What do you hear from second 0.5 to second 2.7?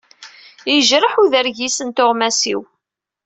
Yejreḥ udergis n tuɣmas-iw.